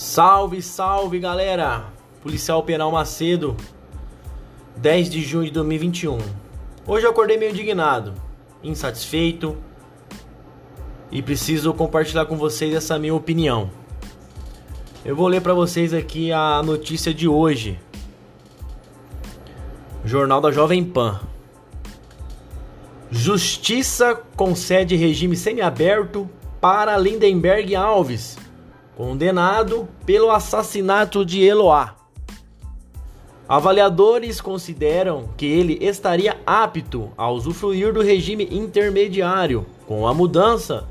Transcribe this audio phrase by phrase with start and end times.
[0.00, 1.84] Salve, salve galera!
[2.22, 3.54] Policial Penal Macedo,
[4.74, 6.16] 10 de junho de 2021.
[6.86, 8.14] Hoje eu acordei meio indignado,
[8.64, 9.58] insatisfeito
[11.12, 13.70] e preciso compartilhar com vocês essa minha opinião.
[15.04, 17.78] Eu vou ler para vocês aqui a notícia de hoje.
[20.02, 21.20] Jornal da Jovem Pan.
[23.10, 26.26] Justiça concede regime semiaberto
[26.58, 28.38] para Lindenberg Alves
[29.00, 31.96] condenado pelo assassinato de Eloá.
[33.48, 39.64] Avaliadores consideram que ele estaria apto a usufruir do regime intermediário.
[39.86, 40.86] Com a mudança,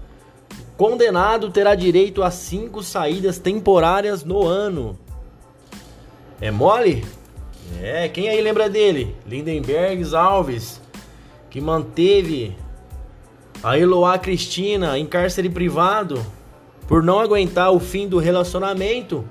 [0.76, 4.98] condenado terá direito a cinco saídas temporárias no ano.
[6.42, 7.06] É mole?
[7.80, 9.16] É, quem aí lembra dele?
[9.24, 10.82] Lindenberg Alves,
[11.48, 12.58] que manteve
[13.62, 16.39] a Eloá Cristina em cárcere privado
[16.90, 19.24] por não aguentar o fim do relacionamento.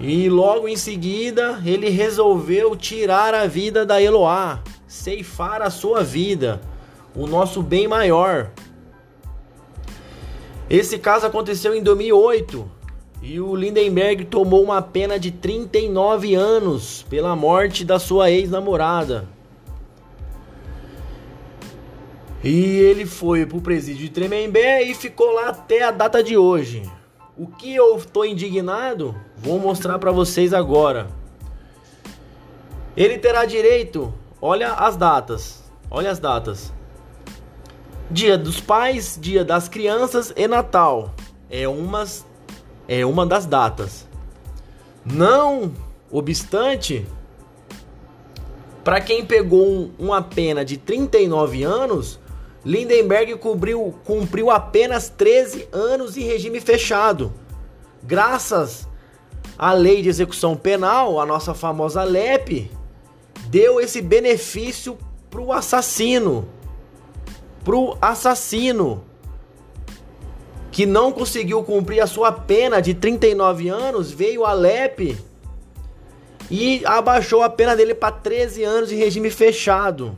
[0.00, 6.60] E logo em seguida, ele resolveu tirar a vida da Eloá, ceifar a sua vida,
[7.14, 8.50] o nosso bem maior.
[10.68, 12.68] Esse caso aconteceu em 2008
[13.22, 19.35] e o Lindenberg tomou uma pena de 39 anos pela morte da sua ex-namorada.
[22.48, 26.88] E ele foi pro presídio de Tremembé e ficou lá até a data de hoje.
[27.36, 31.08] O que eu tô indignado, vou mostrar para vocês agora.
[32.96, 36.72] Ele terá direito, olha as datas, olha as datas.
[38.08, 41.16] Dia dos Pais, Dia das Crianças e Natal.
[41.50, 42.24] É umas
[42.86, 44.06] é uma das datas.
[45.04, 45.74] Não
[46.12, 47.04] obstante,
[48.84, 52.20] para quem pegou um, uma pena de 39 anos,
[52.66, 57.32] Lindenberg cumpriu, apenas 13 anos em regime fechado.
[58.02, 58.88] Graças
[59.56, 62.68] à lei de execução penal, a nossa famosa LEP,
[63.46, 64.98] deu esse benefício
[65.30, 66.48] pro assassino.
[67.62, 69.04] Pro assassino
[70.72, 75.16] que não conseguiu cumprir a sua pena de 39 anos, veio a LEP
[76.50, 80.16] e abaixou a pena dele para 13 anos em regime fechado.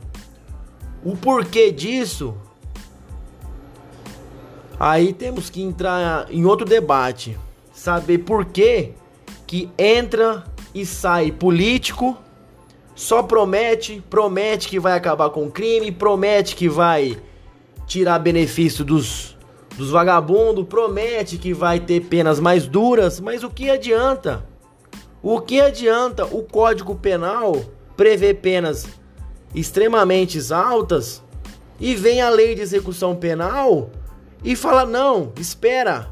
[1.03, 2.35] O porquê disso?
[4.79, 7.37] Aí temos que entrar em outro debate.
[7.73, 8.93] Saber por que
[9.45, 12.17] que entra e sai político,
[12.95, 17.17] só promete, promete que vai acabar com o crime, promete que vai
[17.87, 19.35] tirar benefício dos,
[19.75, 24.45] dos vagabundos, promete que vai ter penas mais duras, mas o que adianta?
[25.21, 27.55] O que adianta o Código Penal
[27.97, 28.87] prever penas
[29.53, 31.23] extremamente altas
[31.79, 33.89] e vem a lei de execução penal
[34.43, 36.09] e fala: não, espera,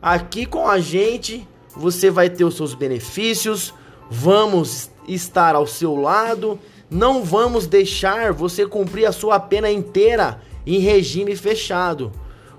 [0.00, 3.74] aqui com a gente você vai ter os seus benefícios,
[4.10, 6.58] vamos estar ao seu lado,
[6.90, 12.12] não vamos deixar você cumprir a sua pena inteira em regime fechado.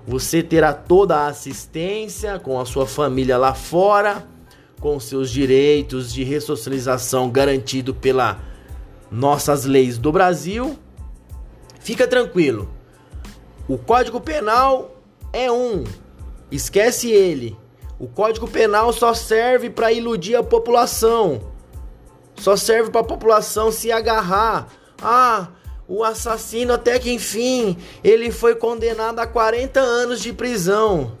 [0.06, 4.26] Você terá toda a assistência com a sua família lá fora,
[4.80, 8.40] com seus direitos de ressocialização garantido pela
[9.10, 10.78] nossas leis do Brasil,
[11.80, 12.77] fica tranquilo.
[13.68, 14.96] O Código Penal
[15.32, 15.84] é um,
[16.50, 17.56] esquece ele.
[17.98, 21.52] O Código Penal só serve para iludir a população.
[22.36, 24.68] Só serve para a população se agarrar.
[25.02, 25.48] Ah,
[25.86, 31.12] o assassino até que enfim, ele foi condenado a 40 anos de prisão.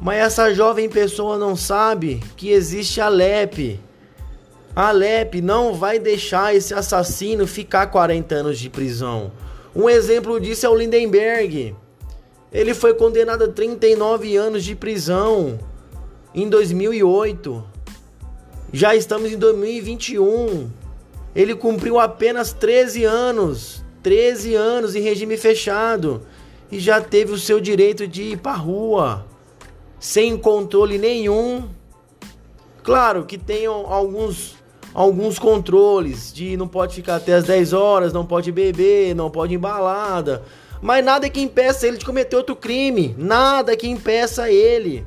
[0.00, 3.80] Mas essa jovem pessoa não sabe que existe a LEP,
[4.78, 9.32] a Alep não vai deixar esse assassino ficar 40 anos de prisão.
[9.78, 11.72] Um exemplo disso é o Lindenberg.
[12.52, 15.56] Ele foi condenado a 39 anos de prisão
[16.34, 17.64] em 2008.
[18.72, 20.68] Já estamos em 2021.
[21.32, 23.84] Ele cumpriu apenas 13 anos.
[24.02, 26.22] 13 anos em regime fechado.
[26.72, 29.24] E já teve o seu direito de ir pra rua.
[30.00, 31.68] Sem controle nenhum.
[32.82, 34.56] Claro que tem alguns
[34.94, 39.54] alguns controles de não pode ficar até as 10 horas, não pode beber, não pode
[39.54, 40.42] embalada.
[40.80, 43.14] Mas nada que impeça ele de cometer outro crime.
[43.18, 45.04] Nada que impeça ele.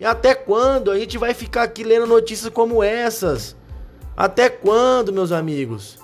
[0.00, 3.56] E até quando a gente vai ficar aqui lendo notícias como essas?
[4.16, 5.98] Até quando, meus amigos?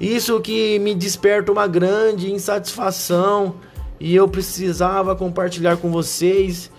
[0.00, 3.56] Isso que me desperta uma grande insatisfação
[3.98, 6.70] e eu precisava compartilhar com vocês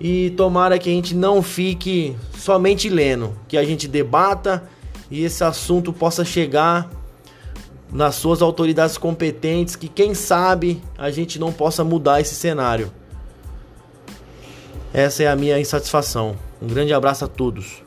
[0.00, 4.68] e tomara que a gente não fique somente lendo, que a gente debata
[5.10, 6.88] e esse assunto possa chegar
[7.92, 12.92] nas suas autoridades competentes, que quem sabe a gente não possa mudar esse cenário.
[14.92, 16.36] Essa é a minha insatisfação.
[16.62, 17.82] Um grande abraço a todos.